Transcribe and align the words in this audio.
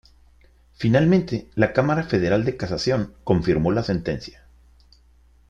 Finalmente, 0.73 1.51
la 1.53 1.73
Cámara 1.73 2.01
Federal 2.01 2.43
de 2.43 2.57
Casación 2.57 3.13
confirmó 3.23 3.71
la 3.71 3.83
sentencia. 3.83 4.47